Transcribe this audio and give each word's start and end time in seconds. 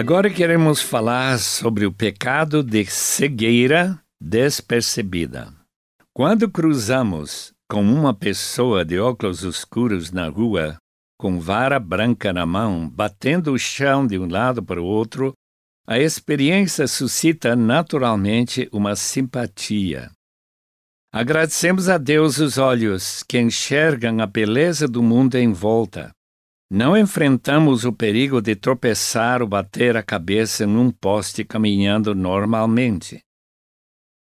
Agora 0.00 0.30
queremos 0.30 0.80
falar 0.80 1.40
sobre 1.40 1.84
o 1.84 1.92
pecado 1.92 2.62
de 2.62 2.86
cegueira 2.86 4.00
despercebida. 4.20 5.52
Quando 6.14 6.48
cruzamos 6.48 7.52
com 7.68 7.82
uma 7.82 8.14
pessoa 8.14 8.84
de 8.84 9.00
óculos 9.00 9.42
escuros 9.42 10.12
na 10.12 10.28
rua, 10.28 10.76
com 11.18 11.40
vara 11.40 11.80
branca 11.80 12.32
na 12.32 12.46
mão, 12.46 12.88
batendo 12.88 13.52
o 13.52 13.58
chão 13.58 14.06
de 14.06 14.16
um 14.16 14.30
lado 14.30 14.62
para 14.62 14.80
o 14.80 14.84
outro, 14.84 15.32
a 15.84 15.98
experiência 15.98 16.86
suscita 16.86 17.56
naturalmente 17.56 18.68
uma 18.70 18.94
simpatia. 18.94 20.12
Agradecemos 21.12 21.88
a 21.88 21.98
Deus 21.98 22.38
os 22.38 22.56
olhos 22.56 23.24
que 23.24 23.40
enxergam 23.40 24.20
a 24.20 24.26
beleza 24.28 24.86
do 24.86 25.02
mundo 25.02 25.34
em 25.34 25.52
volta. 25.52 26.12
Não 26.70 26.94
enfrentamos 26.96 27.86
o 27.86 27.92
perigo 27.92 28.42
de 28.42 28.54
tropeçar 28.54 29.40
ou 29.40 29.48
bater 29.48 29.96
a 29.96 30.02
cabeça 30.02 30.66
num 30.66 30.90
poste 30.90 31.42
caminhando 31.42 32.14
normalmente. 32.14 33.22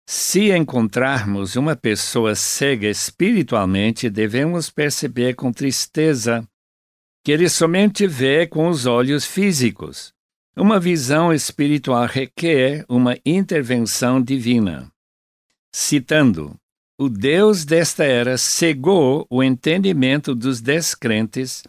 Se 0.08 0.52
encontrarmos 0.52 1.56
uma 1.56 1.74
pessoa 1.74 2.36
cega 2.36 2.88
espiritualmente, 2.88 4.08
devemos 4.08 4.70
perceber 4.70 5.34
com 5.34 5.52
tristeza 5.52 6.46
que 7.24 7.32
ele 7.32 7.48
somente 7.48 8.06
vê 8.06 8.46
com 8.46 8.68
os 8.68 8.86
olhos 8.86 9.26
físicos. 9.26 10.12
Uma 10.56 10.78
visão 10.78 11.32
espiritual 11.32 12.06
requer 12.06 12.86
uma 12.88 13.16
intervenção 13.26 14.22
divina. 14.22 14.88
Citando, 15.74 16.56
o 16.96 17.08
Deus 17.08 17.64
desta 17.64 18.04
era 18.04 18.38
cegou 18.38 19.26
o 19.28 19.42
entendimento 19.42 20.36
dos 20.36 20.60
descrentes 20.60 21.64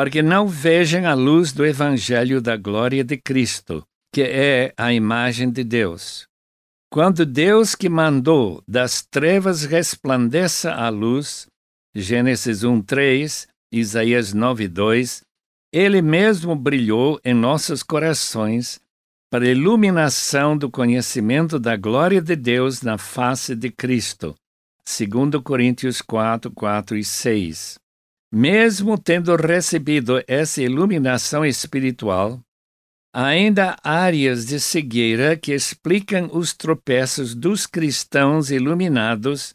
para 0.00 0.08
que 0.08 0.22
não 0.22 0.48
vejam 0.48 1.06
a 1.06 1.12
luz 1.12 1.52
do 1.52 1.62
Evangelho 1.62 2.40
da 2.40 2.56
glória 2.56 3.04
de 3.04 3.18
Cristo, 3.18 3.84
que 4.10 4.22
é 4.22 4.72
a 4.74 4.94
imagem 4.94 5.50
de 5.50 5.62
Deus. 5.62 6.26
Quando 6.90 7.26
Deus 7.26 7.74
que 7.74 7.86
mandou 7.86 8.62
das 8.66 9.02
trevas 9.02 9.66
resplandeça 9.66 10.72
a 10.72 10.88
luz, 10.88 11.46
Gênesis 11.94 12.64
1, 12.64 12.80
3, 12.80 13.46
Isaías 13.70 14.32
9, 14.32 14.68
2, 14.68 15.20
Ele 15.70 16.00
mesmo 16.00 16.56
brilhou 16.56 17.20
em 17.22 17.34
nossos 17.34 17.82
corações 17.82 18.80
para 19.30 19.44
a 19.44 19.50
iluminação 19.50 20.56
do 20.56 20.70
conhecimento 20.70 21.58
da 21.58 21.76
glória 21.76 22.22
de 22.22 22.36
Deus 22.36 22.80
na 22.80 22.96
face 22.96 23.54
de 23.54 23.70
Cristo. 23.70 24.34
2 24.82 25.42
Coríntios 25.44 26.00
4, 26.00 26.50
4 26.52 26.96
e 26.96 27.04
6. 27.04 27.78
Mesmo 28.32 28.96
tendo 28.96 29.34
recebido 29.34 30.22
essa 30.26 30.62
iluminação 30.62 31.44
espiritual, 31.44 32.40
ainda 33.12 33.76
áreas 33.82 34.46
de 34.46 34.60
cegueira 34.60 35.36
que 35.36 35.52
explicam 35.52 36.30
os 36.32 36.54
tropeços 36.54 37.34
dos 37.34 37.66
cristãos 37.66 38.50
iluminados, 38.50 39.54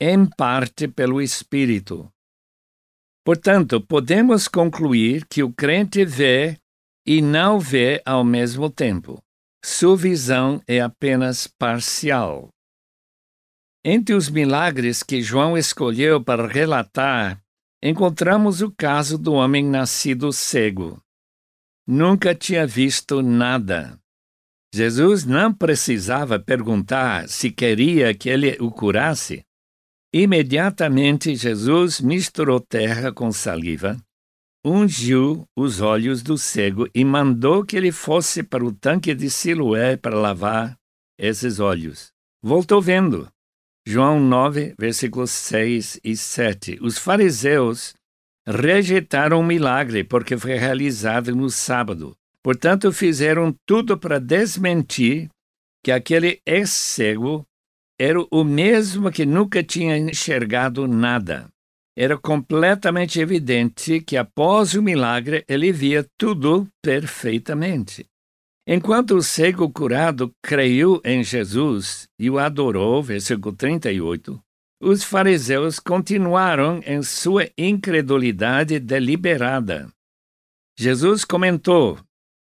em 0.00 0.26
parte 0.26 0.88
pelo 0.88 1.22
Espírito. 1.22 2.10
Portanto, 3.24 3.80
podemos 3.80 4.46
concluir 4.46 5.24
que 5.26 5.42
o 5.42 5.52
crente 5.52 6.04
vê 6.04 6.58
e 7.06 7.22
não 7.22 7.58
vê 7.58 8.02
ao 8.04 8.24
mesmo 8.24 8.68
tempo. 8.68 9.22
Sua 9.64 9.96
visão 9.96 10.60
é 10.66 10.80
apenas 10.80 11.46
parcial. 11.46 12.48
Entre 13.84 14.14
os 14.14 14.28
milagres 14.28 15.02
que 15.02 15.22
João 15.22 15.56
escolheu 15.56 16.22
para 16.22 16.46
relatar, 16.46 17.40
encontramos 17.82 18.62
o 18.62 18.70
caso 18.70 19.18
do 19.18 19.32
homem 19.34 19.64
nascido 19.64 20.32
cego. 20.32 21.00
Nunca 21.86 22.34
tinha 22.34 22.66
visto 22.66 23.22
nada. 23.22 23.98
Jesus 24.74 25.24
não 25.24 25.54
precisava 25.54 26.38
perguntar 26.38 27.28
se 27.28 27.50
queria 27.50 28.12
que 28.12 28.28
ele 28.28 28.56
o 28.60 28.70
curasse. 28.70 29.44
Imediatamente 30.12 31.34
Jesus 31.34 32.00
misturou 32.00 32.58
terra 32.58 33.12
com 33.12 33.30
saliva, 33.30 33.96
ungiu 34.64 35.46
os 35.56 35.80
olhos 35.80 36.22
do 36.22 36.36
cego 36.36 36.88
e 36.94 37.04
mandou 37.04 37.64
que 37.64 37.76
ele 37.76 37.92
fosse 37.92 38.42
para 38.42 38.64
o 38.64 38.72
tanque 38.72 39.14
de 39.14 39.30
Siloé 39.30 39.96
para 39.96 40.18
lavar 40.18 40.76
esses 41.18 41.60
olhos. 41.60 42.10
Voltou 42.42 42.82
vendo. 42.82 43.28
João 43.88 44.18
9, 44.18 44.74
versículos 44.76 45.30
6 45.30 46.00
e 46.02 46.16
7. 46.16 46.78
Os 46.82 46.98
fariseus 46.98 47.94
rejeitaram 48.44 49.38
o 49.38 49.44
milagre 49.44 50.02
porque 50.02 50.36
foi 50.36 50.54
realizado 50.54 51.36
no 51.36 51.48
sábado. 51.48 52.16
Portanto, 52.42 52.92
fizeram 52.92 53.54
tudo 53.64 53.96
para 53.96 54.18
desmentir 54.18 55.28
que 55.84 55.92
aquele 55.92 56.40
ex-cego 56.44 57.46
era 57.96 58.18
o 58.28 58.42
mesmo 58.42 59.08
que 59.12 59.24
nunca 59.24 59.62
tinha 59.62 59.96
enxergado 59.96 60.88
nada. 60.88 61.48
Era 61.96 62.18
completamente 62.18 63.20
evidente 63.20 64.00
que 64.00 64.16
após 64.16 64.74
o 64.74 64.82
milagre 64.82 65.44
ele 65.48 65.70
via 65.70 66.04
tudo 66.18 66.66
perfeitamente. 66.82 68.04
Enquanto 68.68 69.14
o 69.14 69.22
cego 69.22 69.70
curado 69.70 70.34
creu 70.42 71.00
em 71.04 71.22
Jesus 71.22 72.08
e 72.18 72.28
o 72.28 72.36
adorou, 72.36 73.00
versículo 73.00 73.54
38, 73.54 74.42
os 74.82 75.04
fariseus 75.04 75.78
continuaram 75.78 76.80
em 76.84 77.00
sua 77.00 77.48
incredulidade 77.56 78.80
deliberada. 78.80 79.88
Jesus 80.76 81.24
comentou: 81.24 81.96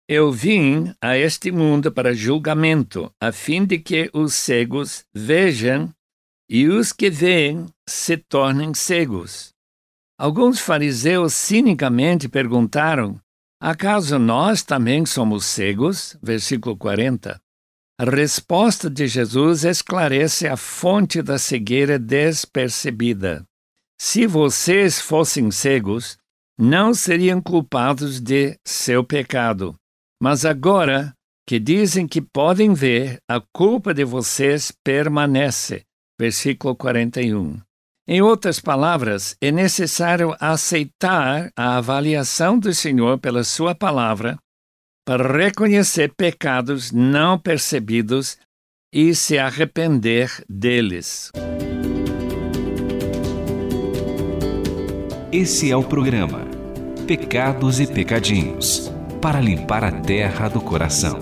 Eu 0.09 0.33
vim 0.33 0.91
a 1.03 1.19
este 1.19 1.53
mundo 1.53 1.93
para 1.93 2.15
julgamento, 2.15 3.13
a 3.21 3.31
fim 3.31 3.67
de 3.67 3.79
que 3.79 4.11
os 4.15 4.33
cegos 4.33 5.05
vejam 5.15 5.93
e 6.49 6.67
os 6.67 6.93
que 6.93 7.11
veem 7.11 7.67
se 7.87 8.17
tornem 8.17 8.73
cegos. 8.73 9.51
Alguns 10.19 10.61
fariseus 10.61 11.35
cinicamente 11.35 12.27
perguntaram: 12.27 13.21
Acaso 13.61 14.19
nós 14.19 14.63
também 14.63 15.07
somos 15.07 15.47
cegos? 15.47 16.17
Versículo 16.23 16.77
40. 16.77 17.41
A 17.99 18.05
resposta 18.05 18.91
de 18.91 19.07
Jesus 19.07 19.65
esclarece 19.65 20.47
a 20.47 20.57
fonte 20.57 21.23
da 21.23 21.39
cegueira 21.39 21.99
despercebida. 21.99 23.45
Se 23.99 24.27
vocês 24.27 25.01
fossem 25.01 25.51
cegos, 25.51 26.19
não 26.59 26.93
seriam 26.93 27.41
culpados 27.41 28.21
de 28.21 28.59
seu 28.67 29.03
pecado. 29.03 29.75
Mas 30.23 30.45
agora 30.45 31.15
que 31.49 31.59
dizem 31.59 32.07
que 32.07 32.21
podem 32.21 32.75
ver, 32.75 33.19
a 33.31 33.41
culpa 33.55 33.95
de 33.95 34.05
vocês 34.05 34.73
permanece. 34.85 35.83
Versículo 36.19 36.75
41. 36.75 37.66
Em 38.09 38.23
outras 38.23 38.61
palavras, 38.61 39.37
é 39.41 39.51
necessário 39.51 40.37
aceitar 40.39 41.51
a 41.57 41.77
avaliação 41.77 42.57
do 42.57 42.73
Senhor 42.73 43.19
pela 43.19 43.43
Sua 43.43 43.75
palavra 43.75 44.39
para 45.05 45.37
reconhecer 45.37 46.13
pecados 46.17 46.93
não 46.93 47.37
percebidos 47.37 48.39
e 48.93 49.13
se 49.13 49.37
arrepender 49.39 50.31
deles. 50.49 51.33
Esse 55.33 55.73
é 55.73 55.77
o 55.77 55.83
programa 55.83 56.47
Pecados 57.09 57.81
e 57.81 57.89
Pecadinhos 57.89 58.89
para 59.21 59.41
limpar 59.41 59.83
a 59.83 59.91
terra 59.91 60.49
do 60.49 60.61
coração. 60.61 61.19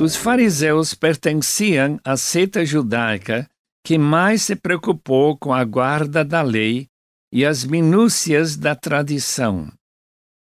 Os 0.00 0.14
fariseus 0.14 0.94
pertenciam 0.94 1.98
à 2.04 2.16
seita 2.16 2.64
judaica 2.64 3.48
que 3.84 3.98
mais 3.98 4.42
se 4.42 4.56
preocupou 4.56 5.36
com 5.36 5.52
a 5.52 5.64
guarda 5.64 6.24
da 6.24 6.42
lei 6.42 6.86
e 7.32 7.44
as 7.44 7.64
minúcias 7.64 8.56
da 8.56 8.74
tradição. 8.74 9.72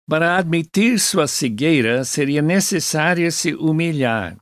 Para 0.07 0.37
admitir 0.37 0.99
sua 0.99 1.27
cegueira, 1.27 2.03
seria 2.03 2.41
necessário 2.41 3.31
se 3.31 3.53
humilhar, 3.53 4.37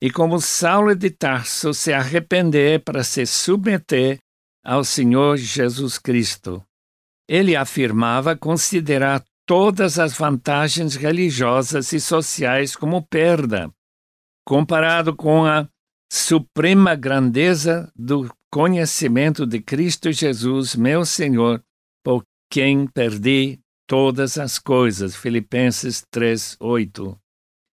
e 0.00 0.10
como 0.10 0.40
Saulo 0.40 0.94
de 0.94 1.10
Tarso, 1.10 1.72
se 1.72 1.92
arrepender 1.92 2.84
para 2.84 3.02
se 3.02 3.24
submeter 3.24 4.18
ao 4.64 4.84
Senhor 4.84 5.36
Jesus 5.38 5.98
Cristo. 5.98 6.62
Ele 7.28 7.56
afirmava 7.56 8.36
considerar 8.36 9.24
todas 9.46 9.98
as 9.98 10.16
vantagens 10.16 10.96
religiosas 10.96 11.92
e 11.92 12.00
sociais 12.00 12.76
como 12.76 13.02
perda, 13.02 13.70
comparado 14.46 15.16
com 15.16 15.44
a 15.44 15.68
suprema 16.10 16.96
grandeza 16.96 17.90
do 17.94 18.28
conhecimento 18.50 19.46
de 19.46 19.60
Cristo 19.60 20.10
Jesus, 20.10 20.74
meu 20.74 21.04
Senhor, 21.06 21.62
por 22.04 22.24
quem 22.50 22.86
perdi 22.88 23.60
todas 23.86 24.36
as 24.36 24.58
coisas. 24.58 25.14
Filipenses 25.14 26.02
3, 26.10 26.56
8. 26.58 27.16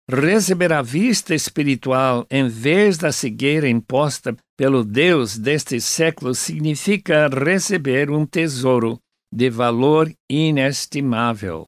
Receber 0.10 0.74
a 0.74 0.82
vista 0.82 1.34
espiritual 1.36 2.26
em 2.30 2.48
vez 2.50 2.98
da 2.98 3.12
cegueira 3.12 3.70
imposta 3.70 4.36
pelo 4.58 4.84
Deus 4.84 5.38
deste 5.38 5.80
século 5.80 6.34
significa 6.34 7.30
receber 7.30 8.10
um 8.10 8.26
tesouro 8.26 9.00
de 9.32 9.50
valor 9.50 10.12
inestimável. 10.30 11.66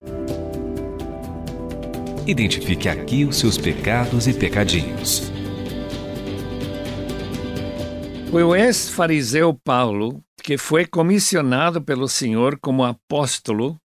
Identifique 2.27 2.89
aqui 2.89 3.23
os 3.23 3.38
seus 3.38 3.57
pecados 3.57 4.27
e 4.27 4.33
pecadinhos. 4.33 5.34
Foi 8.31 8.44
o 8.44 8.56
ex-fariseu 8.56 9.54
Paulo 9.54 10.24
que 10.44 10.57
foi 10.57 10.86
comissionado 10.86 11.81
pelo 11.81 12.07
Senhor 12.07 12.60
como 12.60 12.83
apóstolo 12.83 13.80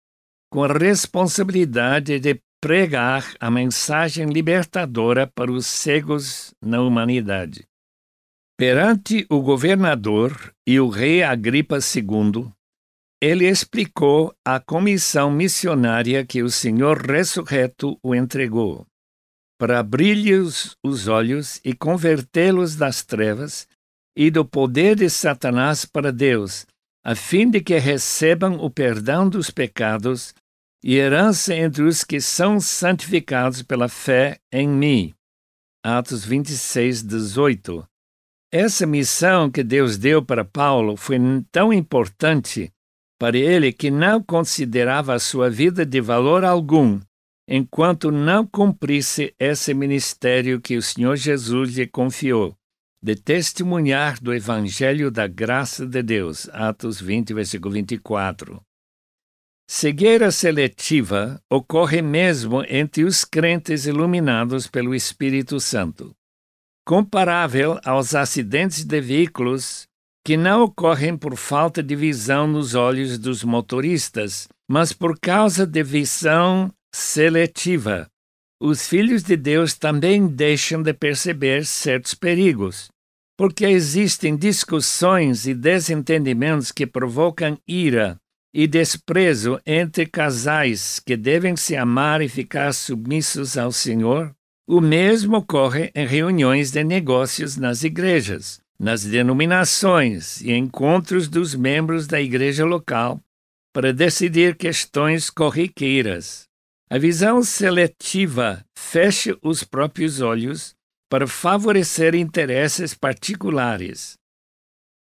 com 0.51 0.63
a 0.63 0.67
responsabilidade 0.67 2.19
de 2.19 2.41
pregar 2.59 3.35
a 3.39 3.51
mensagem 3.51 4.25
libertadora 4.25 5.27
para 5.27 5.51
os 5.51 5.67
cegos 5.67 6.53
na 6.61 6.81
humanidade. 6.81 7.67
Perante 8.57 9.27
o 9.29 9.39
governador 9.41 10.51
e 10.65 10.79
o 10.79 10.89
rei 10.89 11.21
Agripa 11.21 11.77
II, 11.77 12.51
ele 13.21 13.47
explicou 13.47 14.33
a 14.43 14.59
comissão 14.59 15.29
missionária 15.29 16.25
que 16.25 16.41
o 16.41 16.49
Senhor 16.49 16.97
ressurreto 16.97 17.99
o 18.01 18.15
entregou, 18.15 18.87
para 19.59 19.79
abrir-lhes 19.79 20.75
os 20.83 21.07
olhos 21.07 21.61
e 21.63 21.73
convertê-los 21.73 22.75
das 22.75 23.03
trevas 23.03 23.67
e 24.19 24.31
do 24.31 24.43
poder 24.43 24.95
de 24.95 25.11
Satanás 25.11 25.85
para 25.85 26.11
Deus, 26.11 26.65
a 27.05 27.13
fim 27.13 27.47
de 27.47 27.61
que 27.61 27.77
recebam 27.77 28.55
o 28.55 28.67
perdão 28.67 29.29
dos 29.29 29.51
pecados 29.51 30.33
e 30.83 30.95
herança 30.95 31.53
entre 31.53 31.83
os 31.83 32.03
que 32.03 32.19
são 32.19 32.59
santificados 32.59 33.61
pela 33.61 33.87
fé 33.87 34.39
em 34.51 34.67
mim. 34.67 35.13
Atos 35.85 36.25
26, 36.25 37.03
18. 37.03 37.87
Essa 38.51 38.87
missão 38.87 39.51
que 39.51 39.63
Deus 39.63 39.99
deu 39.99 40.25
para 40.25 40.43
Paulo 40.43 40.97
foi 40.97 41.19
tão 41.51 41.71
importante 41.71 42.71
para 43.19 43.37
ele 43.37 43.71
que 43.71 43.91
não 43.91 44.21
considerava 44.21 45.13
a 45.13 45.19
sua 45.19 45.47
vida 45.47 45.85
de 45.85 46.01
valor 46.01 46.43
algum 46.43 46.99
enquanto 47.47 48.11
não 48.11 48.47
cumprisse 48.47 49.33
esse 49.37 49.75
ministério 49.75 50.59
que 50.59 50.75
o 50.75 50.81
Senhor 50.81 51.15
Jesus 51.15 51.77
lhe 51.77 51.85
confiou 51.85 52.56
de 53.01 53.15
testemunhar 53.15 54.21
do 54.21 54.33
Evangelho 54.33 55.11
da 55.11 55.27
graça 55.27 55.85
de 55.85 56.01
Deus. 56.01 56.49
Atos 56.49 56.99
20, 56.99 57.33
versículo 57.33 57.73
24. 57.73 58.61
Cegueira 59.69 60.31
seletiva 60.31 61.41
ocorre 61.49 62.01
mesmo 62.01 62.63
entre 62.69 63.03
os 63.03 63.25
crentes 63.25 63.85
iluminados 63.85 64.65
pelo 64.65 64.95
Espírito 64.95 65.59
Santo, 65.59 66.15
comparável 66.85 67.77
aos 67.83 68.15
acidentes 68.15 68.85
de 68.85 69.01
veículos 69.01 69.85
que 70.25 70.37
não 70.37 70.63
ocorrem 70.63 71.17
por 71.17 71.35
falta 71.35 71.83
de 71.83 71.95
visão 71.95 72.47
nos 72.47 72.75
olhos 72.75 73.17
dos 73.17 73.43
motoristas, 73.43 74.47
mas 74.69 74.93
por 74.93 75.19
causa 75.19 75.65
de 75.65 75.83
visão 75.83 76.73
seletiva, 76.93 78.09
os 78.59 78.87
filhos 78.87 79.23
de 79.23 79.37
Deus 79.37 79.75
também 79.75 80.27
deixam 80.27 80.81
de 80.81 80.93
perceber 80.93 81.65
certos 81.65 82.13
perigos, 82.13 82.89
porque 83.37 83.65
existem 83.65 84.35
discussões 84.35 85.45
e 85.45 85.53
desentendimentos 85.53 86.71
que 86.71 86.87
provocam 86.87 87.57
ira 87.67 88.17
e 88.53 88.65
desprezo 88.65 89.59
entre 89.65 90.07
casais 90.07 90.99
que 90.99 91.15
devem 91.15 91.55
se 91.55 91.75
amar 91.75 92.21
e 92.21 92.27
ficar 92.27 92.73
submissos 92.73 93.57
ao 93.57 93.71
Senhor. 93.71 94.33
O 94.67 94.81
mesmo 94.81 95.37
ocorre 95.37 95.91
em 95.93 96.07
reuniões 96.07 96.71
de 96.71 96.83
negócios 96.83 97.55
nas 97.55 97.83
igrejas, 97.83 98.59
nas 98.79 99.03
denominações 99.03 100.41
e 100.41 100.51
encontros 100.51 101.27
dos 101.27 101.53
membros 101.53 102.07
da 102.07 102.19
igreja 102.19 102.65
local 102.65 103.21
para 103.71 103.93
decidir 103.93 104.55
questões 104.55 105.29
corriqueiras. 105.29 106.46
A 106.89 106.97
visão 106.97 107.43
seletiva 107.43 108.63
fecha 108.77 109.37
os 109.41 109.61
próprios 109.61 110.21
olhos 110.21 110.73
para 111.09 111.27
favorecer 111.27 112.15
interesses 112.15 112.93
particulares. 112.93 114.15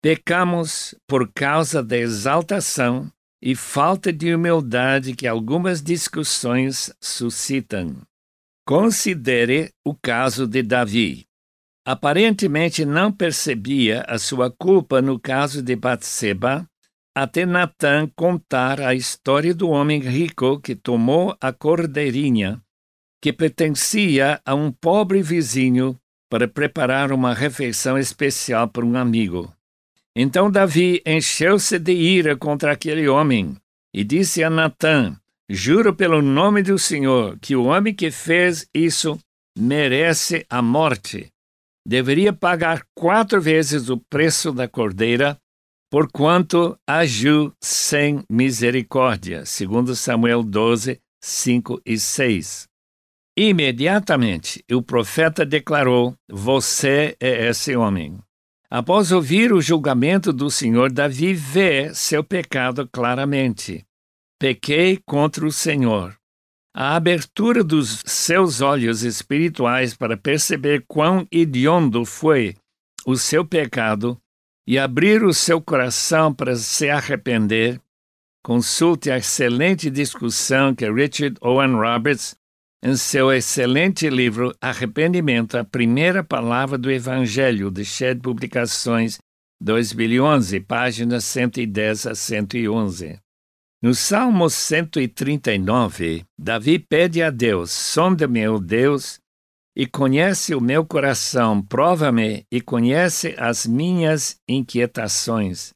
Pecamos 0.03 0.95
por 1.09 1.33
causa 1.33 1.83
da 1.83 1.97
exaltação 1.97 3.11
e 3.41 3.55
falta 3.57 4.13
de 4.13 4.35
humildade 4.35 5.17
que 5.17 5.27
algumas 5.27 5.83
discussões 5.83 6.93
suscitam. 7.01 7.97
Considere 8.67 9.73
o 9.83 9.95
caso 9.95 10.47
de 10.47 10.63
Davi. 10.63 11.25
Aparentemente 11.87 12.85
não 12.85 13.11
percebia 13.11 14.03
a 14.07 14.19
sua 14.19 14.51
culpa 14.51 15.01
no 15.01 15.19
caso 15.19 15.63
de 15.63 15.75
Batseba 15.75 16.69
até 17.15 17.45
Natã 17.45 18.09
contar 18.17 18.81
a 18.81 18.95
história 18.95 19.55
do 19.55 19.69
homem 19.69 20.01
rico 20.01 20.59
que 20.61 20.75
tomou 20.75 21.37
a 21.41 21.53
cordeirinha, 21.53 22.61
que 23.21 23.33
pertencia 23.33 24.41
a 24.45 24.55
um 24.55 24.73
pobre 24.73 25.23
vizinho, 25.23 25.99
para 26.31 26.49
preparar 26.49 27.13
uma 27.13 27.35
refeição 27.35 27.99
especial 27.99 28.67
para 28.67 28.87
um 28.87 28.97
amigo. 28.97 29.55
Então 30.17 30.51
Davi 30.51 31.03
encheu-se 31.05 31.79
de 31.79 31.93
ira 31.93 32.35
contra 32.35 32.73
aquele 32.73 33.07
homem 33.07 33.55
e 33.95 34.03
disse 34.03 34.43
a 34.43 34.49
Natã: 34.49 35.15
Juro 35.47 35.95
pelo 35.95 36.23
nome 36.23 36.63
do 36.63 36.79
Senhor 36.79 37.39
que 37.39 37.55
o 37.55 37.65
homem 37.65 37.95
que 37.95 38.11
fez 38.11 38.67
isso 38.73 39.19
merece 39.59 40.47
a 40.49 40.63
morte. 40.63 41.31
Deveria 41.87 42.33
pagar 42.33 42.83
quatro 42.95 43.41
vezes 43.41 43.91
o 43.91 43.99
preço 43.99 44.53
da 44.53 44.67
cordeira 44.67 45.37
porquanto 45.93 46.75
agiu 46.89 47.53
sem 47.61 48.25
misericórdia, 48.31 49.45
segundo 49.45 49.95
Samuel 49.95 50.43
12, 50.43 50.99
5 51.23 51.83
e 51.85 51.99
6. 51.99 52.67
Imediatamente 53.37 54.65
o 54.73 54.81
profeta 54.81 55.45
declarou: 55.45 56.17
Você 56.31 57.15
é 57.21 57.47
esse 57.47 57.77
homem. 57.77 58.19
Após 58.71 59.13
ouvir 59.13 59.53
o 59.53 59.61
julgamento 59.61 60.33
do 60.33 60.51
Senhor, 60.51 60.91
Davi 60.91 61.35
vê 61.35 61.95
seu 61.95 62.25
pecado 62.25 62.89
claramente. 62.91 63.85
Pequei 64.41 64.99
contra 65.07 65.47
o 65.47 65.53
Senhor. 65.53 66.17
A 66.75 66.97
abertura 66.97 67.63
dos 67.63 68.03
seus 68.07 68.63
olhos 68.63 69.03
espirituais 69.03 69.95
para 69.95 70.17
perceber 70.17 70.87
quão 70.89 71.27
hediondo 71.31 72.07
foi 72.07 72.57
o 73.05 73.15
seu 73.15 73.45
pecado 73.45 74.19
e 74.67 74.79
abrir 74.79 75.25
o 75.25 75.35
seu 75.35 75.61
coração 75.61 76.33
para 76.33 76.55
se 76.57 76.89
arrepender, 76.89 77.81
consulte 78.43 79.11
a 79.11 79.19
excelente 79.19 79.91
discussão 79.91 80.75
que 80.75 80.91
Richard 80.91 81.37
Owen 81.41 81.75
Roberts, 81.75 82.37
em 82.83 82.97
seu 82.97 83.33
excelente 83.33 84.09
livro 84.11 84.53
Arrependimento, 84.61 85.57
a 85.57 85.65
primeira 85.65 86.25
palavra 86.25 86.77
do 86.77 86.91
Evangelho, 86.91 87.71
de 87.71 87.85
Shed 87.85 88.21
Publicações, 88.21 89.19
2011, 89.61 90.59
páginas 90.61 91.25
110 91.25 92.07
a 92.09 92.15
111. 92.15 93.21
No 93.81 93.95
Salmo 93.95 94.49
139, 94.49 96.25
Davi 96.39 96.79
pede 96.79 97.23
a 97.23 97.31
Deus: 97.31 97.71
Sonda-me, 97.71 98.47
ó 98.49 98.59
Deus, 98.59 99.19
e 99.77 99.87
conhece 99.87 100.55
o 100.55 100.61
meu 100.61 100.85
coração, 100.85 101.63
prova-me 101.63 102.47
e 102.51 102.61
conhece 102.61 103.35
as 103.39 103.67
minhas 103.67 104.37
inquietações. 104.49 105.73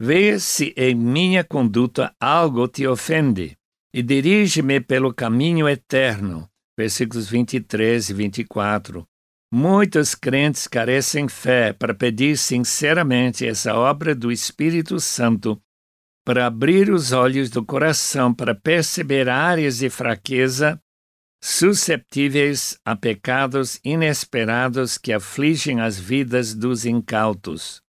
Vê 0.00 0.38
se 0.38 0.74
em 0.76 0.94
minha 0.94 1.44
conduta 1.44 2.14
algo 2.20 2.66
te 2.68 2.86
ofende, 2.86 3.56
e 3.94 4.02
dirige-me 4.02 4.80
pelo 4.80 5.12
caminho 5.12 5.68
eterno. 5.68 6.48
Versículos 6.78 7.28
23 7.28 8.10
e 8.10 8.14
24. 8.14 9.06
Muitos 9.52 10.14
crentes 10.14 10.66
carecem 10.66 11.28
fé 11.28 11.72
para 11.72 11.94
pedir 11.94 12.36
sinceramente 12.36 13.46
essa 13.46 13.74
obra 13.74 14.14
do 14.14 14.30
Espírito 14.30 15.00
Santo 15.00 15.58
para 16.26 16.46
abrir 16.46 16.90
os 16.90 17.12
olhos 17.12 17.48
do 17.48 17.64
coração 17.64 18.34
para 18.34 18.54
perceber 18.54 19.28
áreas 19.28 19.78
de 19.78 19.88
fraqueza 19.88 20.78
susceptíveis 21.42 22.78
a 22.84 22.96
pecados 22.96 23.80
inesperados 23.84 24.98
que 24.98 25.12
afligem 25.12 25.80
as 25.80 25.98
vidas 25.98 26.54
dos 26.54 26.84
incautos. 26.84 27.80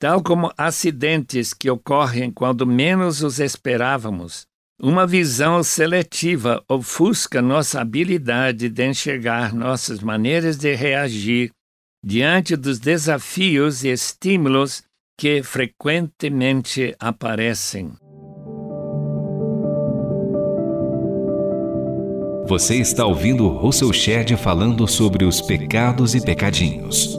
Tal 0.00 0.22
como 0.22 0.52
acidentes 0.56 1.52
que 1.52 1.68
ocorrem 1.68 2.30
quando 2.30 2.66
menos 2.66 3.22
os 3.22 3.40
esperávamos, 3.40 4.46
uma 4.80 5.06
visão 5.06 5.62
seletiva 5.64 6.62
ofusca 6.68 7.42
nossa 7.42 7.80
habilidade 7.80 8.68
de 8.68 8.86
enxergar 8.86 9.52
nossas 9.52 10.00
maneiras 10.00 10.56
de 10.56 10.72
reagir 10.74 11.50
diante 12.04 12.54
dos 12.54 12.78
desafios 12.78 13.82
e 13.82 13.88
estímulos 13.88 14.84
que 15.18 15.42
frequentemente 15.42 16.94
aparecem. 17.00 17.92
Você 22.48 22.76
está 22.76 23.04
ouvindo 23.04 23.46
Russell 23.46 23.92
Shedd 23.92 24.34
falando 24.38 24.88
sobre 24.88 25.26
os 25.26 25.42
pecados 25.42 26.14
e 26.14 26.24
pecadinhos. 26.24 27.14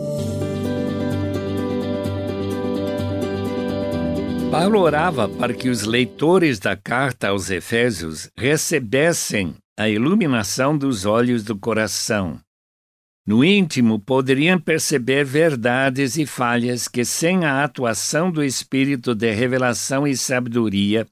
Paulo 4.49 4.79
orava 4.79 5.29
para 5.29 5.53
que 5.53 5.69
os 5.69 5.83
leitores 5.83 6.57
da 6.57 6.75
carta 6.75 7.27
aos 7.27 7.51
Efésios 7.51 8.27
recebessem 8.35 9.53
a 9.77 9.87
iluminação 9.87 10.75
dos 10.75 11.05
olhos 11.05 11.43
do 11.43 11.55
coração. 11.55 12.39
No 13.23 13.45
íntimo, 13.45 13.99
poderiam 13.99 14.59
perceber 14.59 15.23
verdades 15.23 16.17
e 16.17 16.25
falhas 16.25 16.87
que, 16.87 17.05
sem 17.05 17.45
a 17.45 17.63
atuação 17.63 18.31
do 18.31 18.43
Espírito 18.43 19.13
de 19.13 19.31
revelação 19.31 20.07
e 20.07 20.17
sabedoria, 20.17 21.05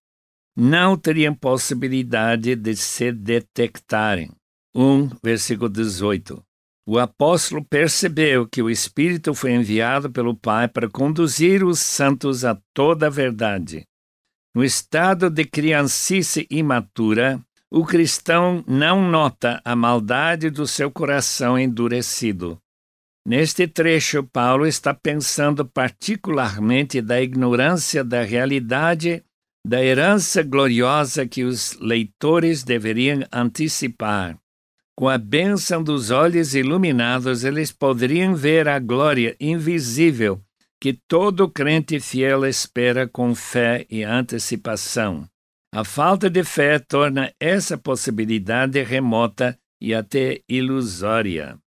não 0.60 0.98
teriam 0.98 1.36
possibilidade 1.36 2.56
de 2.56 2.76
se 2.76 3.12
detectarem. 3.12 4.32
1, 4.76 5.10
versículo 5.24 5.70
18. 5.70 6.44
O 6.88 6.98
apóstolo 6.98 7.64
percebeu 7.64 8.48
que 8.48 8.64
o 8.64 8.70
Espírito 8.70 9.36
foi 9.36 9.52
enviado 9.52 10.10
pelo 10.10 10.36
Pai 10.36 10.68
para 10.68 10.90
conduzir 10.90 11.64
os 11.64 11.80
santos 11.80 12.44
a 12.44 12.58
toda 12.74 13.06
a 13.06 13.10
verdade. 13.10 13.84
No 14.56 14.64
estado 14.64 15.30
de 15.30 15.46
criancice 15.46 16.48
imatura, 16.50 17.40
o 17.70 17.86
cristão 17.86 18.64
não 18.66 19.08
nota 19.08 19.62
a 19.64 19.76
maldade 19.76 20.50
do 20.50 20.66
seu 20.66 20.90
coração 20.90 21.60
endurecido. 21.60 22.58
Neste 23.28 23.68
trecho, 23.68 24.24
Paulo 24.24 24.66
está 24.66 24.94
pensando 24.94 25.66
particularmente 25.66 27.02
da 27.02 27.22
ignorância 27.22 28.04
da 28.04 28.24
realidade 28.24 29.22
da 29.66 29.84
herança 29.84 30.44
gloriosa 30.44 31.28
que 31.28 31.44
os 31.44 31.78
leitores 31.80 32.64
deveriam 32.64 33.20
antecipar. 33.32 34.38
Com 34.96 35.08
a 35.08 35.18
bênção 35.18 35.84
dos 35.84 36.10
olhos 36.10 36.56
iluminados, 36.56 37.44
eles 37.44 37.72
poderiam 37.72 38.36
ver 38.36 38.68
a 38.68 38.80
glória 38.80 39.36
invisível 39.40 40.42
que 40.80 40.94
todo 41.08 41.50
crente 41.50 42.00
fiel 42.00 42.46
espera 42.46 43.08
com 43.08 43.34
fé 43.34 43.86
e 43.90 44.04
antecipação. 44.04 45.28
A 45.74 45.84
falta 45.84 46.30
de 46.30 46.44
fé 46.44 46.80
torna 46.80 47.32
essa 47.40 47.78
possibilidade 47.78 48.82
remota 48.84 49.58
e 49.82 49.94
até 49.94 50.42
ilusória. 50.48 51.60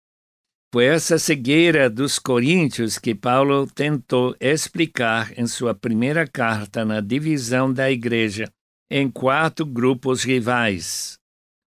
Foi 0.72 0.84
essa 0.84 1.18
cegueira 1.18 1.90
dos 1.90 2.16
coríntios 2.16 2.96
que 2.96 3.12
Paulo 3.12 3.66
tentou 3.66 4.36
explicar 4.38 5.36
em 5.36 5.44
sua 5.44 5.74
primeira 5.74 6.28
carta 6.28 6.84
na 6.84 7.00
divisão 7.00 7.72
da 7.72 7.90
igreja 7.90 8.48
em 8.88 9.10
quatro 9.10 9.66
grupos 9.66 10.22
rivais. 10.22 11.18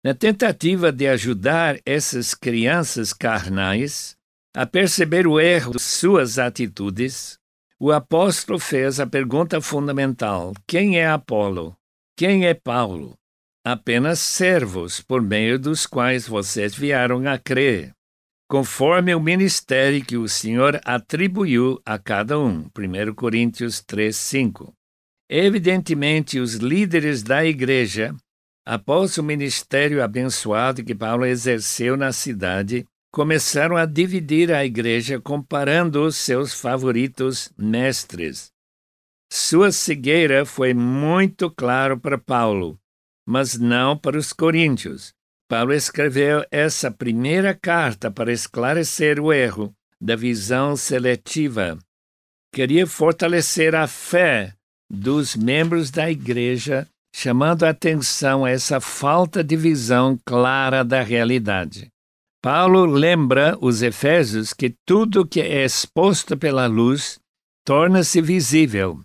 Na 0.05 0.13
tentativa 0.13 0.89
de 0.89 1.05
ajudar 1.07 1.81
essas 1.85 2.33
crianças 2.33 3.11
carnais 3.11 4.15
a 4.55 4.65
perceber 4.65 5.27
o 5.27 5.37
erro 5.37 5.73
de 5.73 5.81
suas 5.81 6.39
atitudes, 6.39 7.37
o 7.77 7.91
apóstolo 7.91 8.57
fez 8.57 9.01
a 9.01 9.07
pergunta 9.07 9.59
fundamental: 9.59 10.53
quem 10.65 10.97
é 10.97 11.07
Apolo? 11.07 11.75
Quem 12.17 12.45
é 12.45 12.53
Paulo? 12.53 13.15
Apenas 13.65 14.19
servos 14.19 15.01
por 15.01 15.21
meio 15.21 15.59
dos 15.59 15.85
quais 15.85 16.25
vocês 16.25 16.73
vieram 16.73 17.27
a 17.27 17.37
crer 17.37 17.93
conforme 18.53 19.15
o 19.15 19.19
ministério 19.19 20.05
que 20.05 20.15
o 20.15 20.27
Senhor 20.27 20.79
atribuiu 20.85 21.81
a 21.83 21.97
cada 21.97 22.37
um. 22.37 22.69
1 22.77 23.15
Coríntios 23.15 23.81
3, 23.81 24.15
5. 24.15 24.71
Evidentemente, 25.27 26.37
os 26.37 26.53
líderes 26.57 27.23
da 27.23 27.43
igreja, 27.43 28.15
após 28.63 29.17
o 29.17 29.23
ministério 29.23 30.03
abençoado 30.03 30.83
que 30.83 30.93
Paulo 30.93 31.25
exerceu 31.25 31.97
na 31.97 32.13
cidade, 32.13 32.85
começaram 33.11 33.75
a 33.75 33.87
dividir 33.87 34.53
a 34.53 34.63
igreja 34.63 35.19
comparando 35.19 36.05
os 36.05 36.15
seus 36.15 36.53
favoritos 36.53 37.51
mestres. 37.57 38.51
Sua 39.31 39.71
cegueira 39.71 40.45
foi 40.45 40.75
muito 40.75 41.49
claro 41.49 41.99
para 41.99 42.19
Paulo, 42.19 42.79
mas 43.25 43.57
não 43.57 43.97
para 43.97 44.15
os 44.15 44.31
coríntios. 44.31 45.11
Paulo 45.47 45.73
escreveu 45.73 46.45
essa 46.51 46.89
primeira 46.89 47.53
carta 47.53 48.09
para 48.09 48.31
esclarecer 48.31 49.19
o 49.19 49.31
erro 49.31 49.73
da 49.99 50.15
visão 50.15 50.75
seletiva. 50.75 51.77
Queria 52.53 52.85
fortalecer 52.85 53.75
a 53.75 53.87
fé 53.87 54.53
dos 54.89 55.35
membros 55.35 55.89
da 55.89 56.09
igreja, 56.09 56.87
chamando 57.15 57.63
a 57.63 57.69
atenção 57.69 58.45
a 58.45 58.49
essa 58.49 58.79
falta 58.79 59.43
de 59.43 59.55
visão 59.55 60.19
clara 60.25 60.83
da 60.83 61.01
realidade. 61.01 61.91
Paulo 62.41 62.85
lembra 62.85 63.57
os 63.61 63.81
Efésios 63.81 64.53
que 64.53 64.75
tudo 64.85 65.25
que 65.25 65.39
é 65.39 65.63
exposto 65.63 66.37
pela 66.37 66.67
luz 66.67 67.19
torna-se 67.65 68.21
visível, 68.21 68.99